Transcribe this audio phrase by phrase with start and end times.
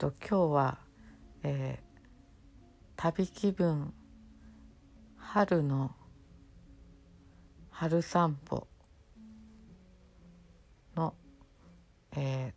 [0.00, 0.78] と今日は、
[1.42, 1.98] えー、
[2.96, 3.92] 旅気分
[5.18, 5.90] 春の
[7.68, 8.66] 春散歩
[10.96, 11.12] の、
[12.16, 12.54] え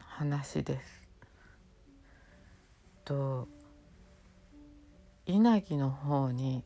[0.00, 1.08] ー、話です。
[3.04, 3.46] と
[5.26, 6.64] 稲城の方に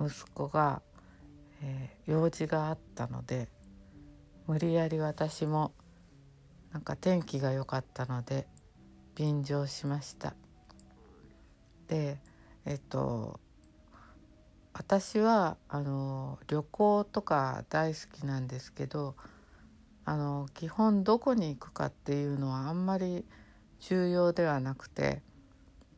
[0.00, 0.82] 息子が、
[1.64, 3.48] えー、用事があったので
[4.46, 5.72] 無理やり私も
[6.72, 8.46] なんか天気が良かったので
[9.18, 10.34] 便乗しました。
[11.88, 12.20] で
[12.64, 13.40] えっと
[14.72, 19.16] 私はあの旅行とか大好きなんですけど
[20.04, 23.24] あの基本どこに行くかっていうのはあんまり
[23.80, 25.20] 重要ではなくて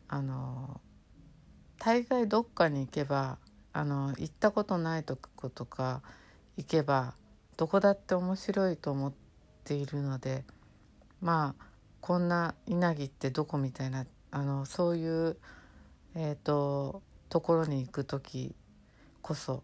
[0.08, 0.80] あの
[1.78, 3.36] 大概どっかに行けば
[3.74, 6.00] あの行ったことないとことか
[6.56, 7.12] 行けば
[7.58, 9.12] どこだって面白いと思っ
[9.64, 10.44] ているので
[11.20, 11.69] まあ
[12.00, 15.36] こんな稲城ってどこみたいなあのそういう、
[16.14, 18.54] えーと、ところに行く時
[19.22, 19.62] こそ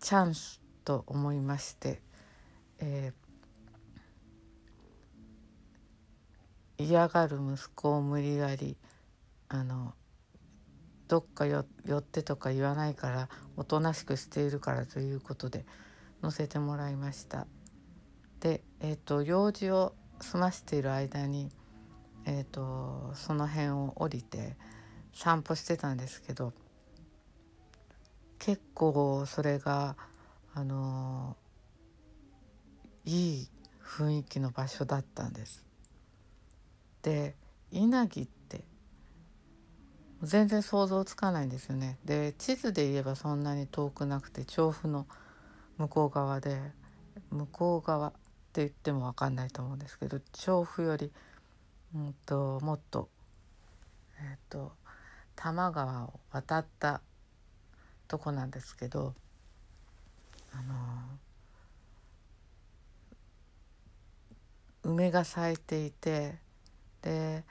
[0.00, 2.00] チャンスと思いまして、
[2.78, 8.76] えー、嫌がる息子を無理やり
[9.48, 9.94] あの
[11.08, 15.64] どっか寄ってとか言わないからおとなしくしているからということで
[16.22, 17.46] 乗せてもらいました。
[18.40, 21.50] で、えーと、用事を済ましている間に、
[22.24, 24.56] えーと、その辺を降りて
[25.12, 26.52] 散歩してたんですけど
[28.38, 29.96] 結構それが
[30.54, 31.36] あの
[33.04, 33.48] いい
[33.82, 35.64] 雰囲気の場所だったんです。
[37.02, 37.34] で
[37.70, 38.64] 稲城って
[40.22, 41.98] 全然想像つかないんですよね。
[42.04, 45.06] で地図で言えばそんなに遠くなくて調布の
[45.78, 46.60] 向こう側で
[47.30, 48.12] 向こう側
[48.56, 51.12] って言っても分かんないと思うんですけど調布より、
[51.94, 53.10] うんと、もっと
[54.18, 54.72] えっ、ー、と
[55.34, 57.02] 多摩川を渡った
[58.08, 59.12] とこなんですけど
[60.54, 60.74] あの
[64.84, 66.36] 梅が咲いていて
[67.02, 67.44] で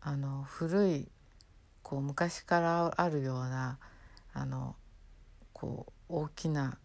[0.00, 1.08] あの古い
[1.82, 3.76] こう昔からあるような
[4.32, 4.74] あの
[5.52, 6.78] こう大きな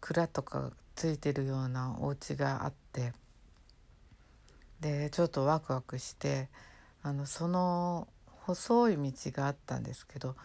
[0.00, 3.12] 蔵とかついてるようなお家があって
[4.80, 6.48] でちょっとワクワクして
[7.02, 10.36] あのその細い道があったんですけど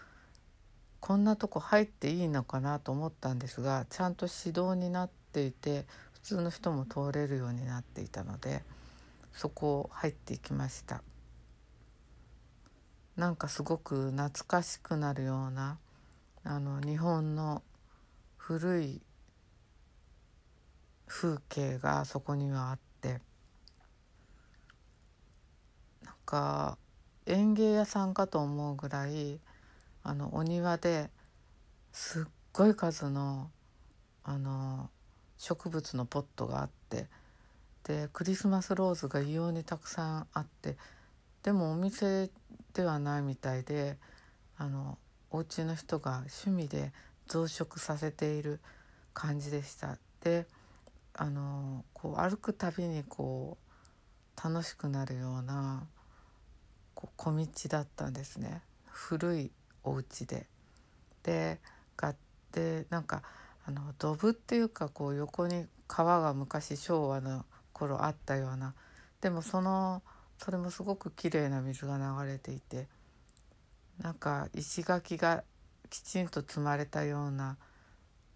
[0.99, 8.63] こんなとこ入っていいのかなと思ったんですがちゃんと指導になっていて普通の人も通れるようになっていたので
[9.33, 11.01] そこを入っていきました。
[13.15, 15.77] なんかすごく懐かしくなるような
[16.45, 17.61] あの日本の
[18.37, 19.01] 古い
[21.09, 23.19] 風景がそこにはあって。
[26.03, 26.77] なんか
[27.25, 29.39] 園芸屋さんかと思うぐらい
[30.03, 31.09] あのお庭で
[31.91, 33.49] すっごい数の
[34.23, 34.89] あの
[35.37, 37.07] 植物のポットがあって。
[37.83, 40.77] でクリスマスローズが異様にたくさんあって。
[41.41, 42.29] でもお店
[42.73, 43.97] ではないみたいで
[44.57, 44.97] あの
[45.31, 46.91] お家の人が趣味で
[47.27, 48.59] 増殖させている
[49.13, 49.97] 感じでした。
[50.21, 50.45] で
[51.21, 53.57] あのこう歩くたびにこ
[54.37, 55.85] う楽しくなるような
[56.95, 59.51] こう小道だったんですね古い
[59.83, 60.47] お家で。
[61.23, 61.59] で
[61.97, 62.15] が
[62.53, 63.23] でなんか
[63.65, 68.73] あのドブっていうかこう横に川が昔昭和の頃あったような
[69.19, 70.01] でもその
[70.37, 72.87] それもすごく綺麗な水が流れていて
[74.01, 75.43] なんか石垣が
[75.89, 77.57] きちんと積まれたような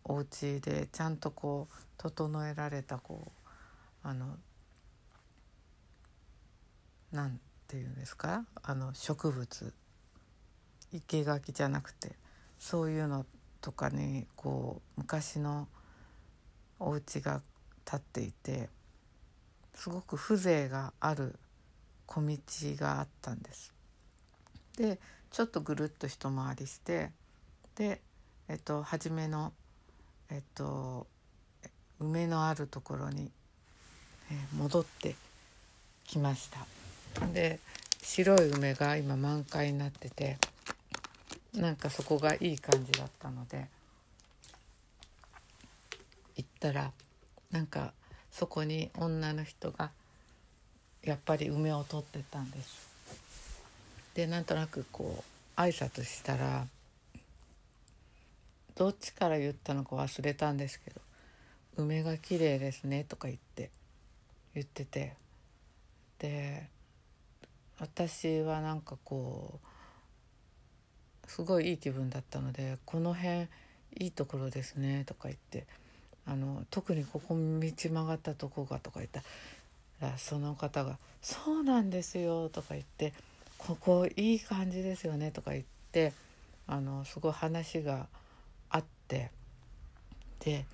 [0.05, 3.31] お家でちゃんとこう整えられたこ
[4.03, 4.37] うあの
[7.11, 8.45] なんていうんですか？
[8.61, 9.73] あの植物
[10.91, 12.11] 生垣じゃなくて
[12.59, 13.25] そういうの
[13.61, 15.67] とかにこう昔の
[16.79, 17.41] お家が
[17.85, 18.69] 建っていて
[19.73, 21.39] すごく風情がある
[22.05, 22.37] 小道
[22.75, 23.73] があったんです。
[24.77, 24.99] で
[25.31, 27.11] ちょっとぐるっと一回りして
[27.75, 28.01] で、
[28.47, 29.53] えっと、初めの
[30.33, 31.05] えっと
[31.99, 33.29] 梅のあるところに、
[34.31, 35.15] え、戻って
[36.05, 37.59] きましたで
[38.01, 40.37] 白い梅が今満開になってて
[41.53, 43.67] なんかそこがいい感じだったので
[46.35, 46.91] 行ったら
[47.51, 47.93] なんか
[48.31, 49.91] そこに女の人が
[51.03, 52.89] やっぱり梅を取ってたんです。
[54.15, 55.23] でなんとなくこ
[55.57, 56.65] う挨拶したら
[58.75, 61.01] どっちから言ったのか忘れたんですけど
[61.77, 63.69] 「梅が綺麗ですね」とか言って
[64.53, 65.15] 言ってて
[66.19, 66.69] で
[67.79, 73.47] 私はなんかこうすごいいい気分だったので「この辺
[73.95, 75.65] いいところですね」とか言って
[76.25, 79.23] あの特にここ道曲がったとこがとか言った
[79.99, 83.13] らその方が「そうなんですよ」とか言って
[83.57, 86.13] 「ここいい感じですよね」とか言って
[86.67, 88.07] あのすごい話が
[89.03, 89.31] って
[90.39, 90.65] で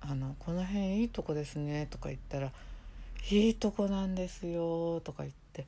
[0.00, 2.52] あの「この辺いいとこですね」とか言ったら
[3.30, 5.66] 「いいとこなんですよ」とか言って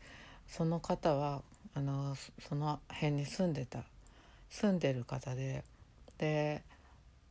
[0.48, 1.42] その方は
[1.74, 3.84] あのその辺に住んでた
[4.50, 5.64] 住んでる方で
[6.18, 6.62] で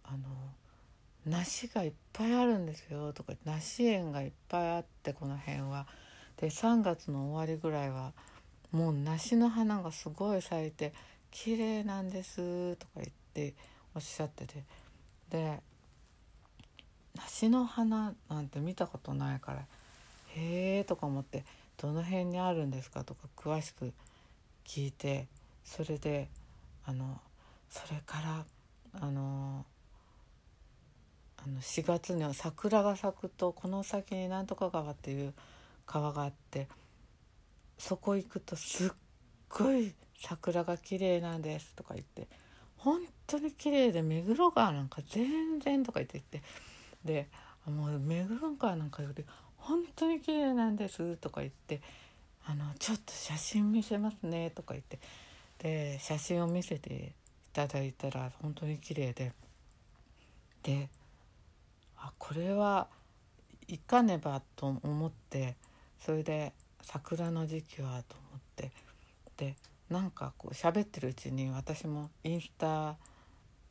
[0.03, 0.19] あの
[1.25, 5.87] 梨がいっぱいあるんですよとか梨園がいっぱいあってこの辺は。
[6.37, 8.11] で3月の終わりぐらいは
[8.71, 10.93] もう梨の花がすごい咲いて
[11.31, 13.53] 綺麗なんですとか言って
[13.95, 14.63] おっしゃってて。
[15.29, 15.59] で
[17.15, 19.65] 梨の花なんて見たことないから
[20.35, 21.45] へえとか思って
[21.77, 23.93] どの辺にあるんですかとか詳しく
[24.65, 25.27] 聞いて
[25.63, 26.29] それで
[26.85, 27.19] あの
[27.69, 28.45] それから
[29.01, 29.65] あの
[31.37, 35.33] あの4月には桜が咲くとこの先になんとか川っていう
[35.85, 36.67] 川があって
[37.77, 38.89] そこ行くとすっ
[39.49, 42.27] ごい桜が綺麗なんですとか言って
[42.77, 46.47] 本当に綺麗で目黒川なんか全然とか言って言って
[47.03, 47.27] で
[47.71, 49.25] もう目黒川なんかより
[49.57, 51.81] 本当に綺麗なんですとか言って
[52.45, 54.99] あのちょっと写真見せますねとか言って
[55.59, 57.11] で写真を見せてい
[57.53, 59.31] ただいたら本当に綺麗で
[60.61, 60.89] で
[61.97, 62.87] あこれは
[63.67, 65.55] 行かねばと思って
[65.99, 68.71] それで桜の時期はと思って
[69.37, 69.55] で
[69.89, 72.95] なんかこう喋ってるうちに私もインスタ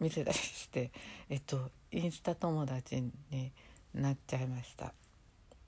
[0.04, 0.90] 見せたりして
[1.30, 2.96] えっとインスタ友達
[3.30, 3.50] に
[3.94, 4.92] なっちゃいました。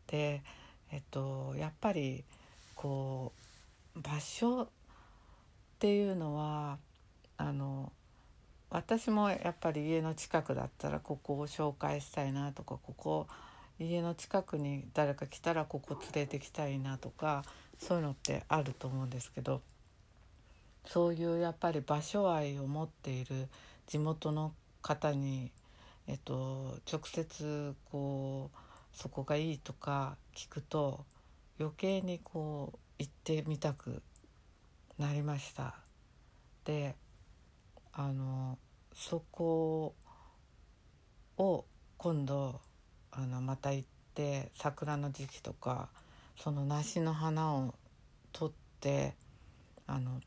[0.09, 0.43] で
[0.93, 2.23] えっとやっぱり
[2.75, 3.33] こ
[3.97, 4.69] う場所っ
[5.79, 6.77] ていうのは
[7.39, 7.91] あの
[8.69, 13.27] 私もやっぱり家の近くだったらここを紹介したいなとかここ
[13.79, 17.43] 家の近くに誰か来たらここ連れてきたいなとか
[17.79, 19.63] そういうのってあると思うんですけど
[20.85, 23.49] そういうやっぱり場所愛を持っている
[23.87, 24.53] 地元の
[24.83, 25.51] 方に、
[26.07, 28.59] えっと、直接こう
[28.97, 31.05] そこがいいとか聞くと
[31.59, 34.03] 余計にこう行ってみたく
[34.99, 35.75] なりました。
[36.65, 36.95] で
[37.93, 38.59] あの
[38.95, 39.95] そこ
[41.39, 41.65] を
[41.97, 42.61] 今度
[43.11, 45.89] あのまた行って桜の時期とか
[46.37, 47.75] その梨の花を
[48.33, 49.15] 取って
[49.87, 50.21] あの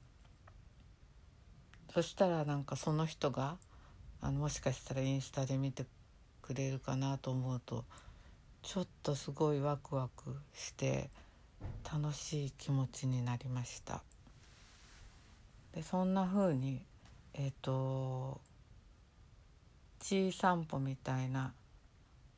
[1.93, 3.57] そしたらなんかその人が
[4.21, 5.85] あのもしかしたらインスタで見て
[6.41, 7.83] くれるかなと思うと
[8.61, 11.09] ちょっとすごいワクワクして
[11.91, 14.03] 楽しい気持ちになりました。
[15.73, 16.83] でそんな風に
[17.33, 18.41] えっ、ー、と
[19.99, 21.53] 「ちい散歩」みたいな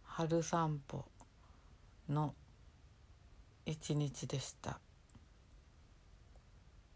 [0.04, 1.06] 春散歩
[2.08, 2.36] の
[3.66, 4.80] 一日でした。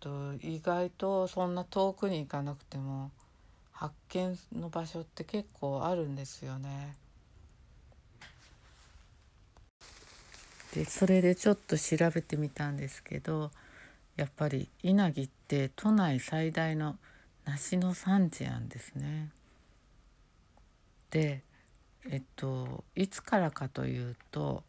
[0.06, 3.10] と意外とそんな遠くに行かなくても
[3.72, 6.96] 発見の場所って結構あるんですよね。
[10.76, 13.50] でそれでちょっと調べてみたんですけど
[14.16, 16.98] やっぱり稲城って都内最大の
[17.46, 19.32] 梨の産地なんですね。
[21.10, 21.42] で
[22.12, 24.64] えっといつからかというと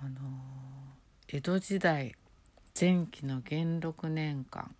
[0.00, 0.20] あの
[1.28, 2.14] 江戸時代
[2.78, 4.74] 前期の元禄年間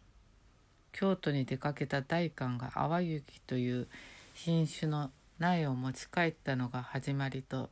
[0.92, 3.86] 京都に出かけた大官が淡雪という
[4.32, 7.68] 品種の苗を持ち帰ったのが始まりと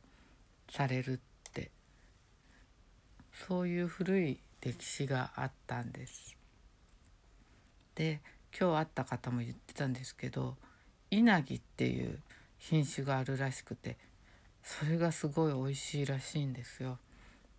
[0.69, 1.71] されるって
[3.33, 6.37] そういう古い歴史があったんです。
[7.95, 8.21] で
[8.57, 10.55] 今日会った方も言ってたんですけど
[11.09, 12.19] 稲城っていう
[12.59, 13.97] 品種があるらしくて
[14.61, 16.99] それがすごい美味しいらしいんですよ。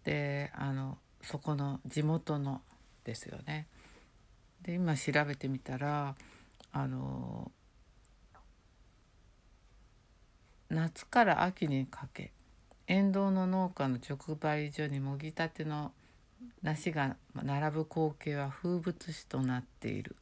[0.04, 2.62] であのそこの地元の
[3.04, 3.66] ですよね。
[4.62, 6.14] で今調べてみたら
[6.72, 7.50] あの
[10.68, 12.32] 夏から秋にかけ
[12.86, 15.92] 沿道の農家の直売所にもぎたての
[16.62, 20.16] 梨が並ぶ光景は風物詩となっている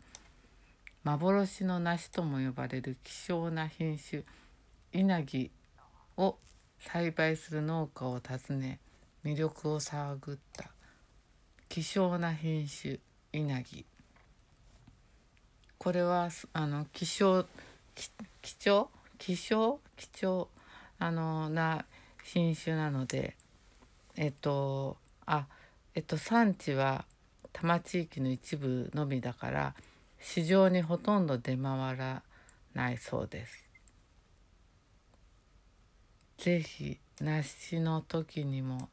[1.04, 4.22] 幻の梨とも呼ばれる希少な品種
[4.92, 5.50] 稲城
[6.16, 6.36] を
[6.78, 8.80] 栽培する農家を訪ね
[9.24, 10.70] 魅力を探った
[11.70, 12.98] 希少な品種
[13.32, 13.84] 稲城
[15.78, 17.46] これはあの希少
[18.42, 18.88] 貴重？
[19.18, 19.78] 希少？
[19.96, 20.48] 貴重？
[20.98, 21.84] あのな
[22.24, 23.36] 品種なので
[24.16, 24.96] えっと
[25.26, 25.46] あ
[25.94, 27.04] えっと産地は
[27.52, 29.74] 多摩地域の一部のみだから
[30.20, 32.22] 市場にほとんど出回ら
[32.74, 33.70] ないそうです。
[36.36, 38.88] ぜひ梨の時にも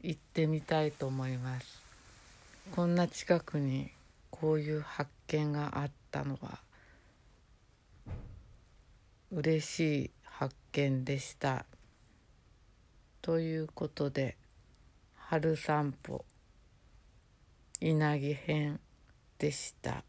[0.00, 1.81] 行ってみたいと思います。
[2.70, 3.90] こんな近くに
[4.30, 6.60] こういう発見があったのは
[9.30, 11.66] 嬉しい発見でした。
[13.20, 14.36] ということで
[15.14, 16.24] 春散歩
[17.80, 18.80] 稲城編
[19.38, 20.04] でした。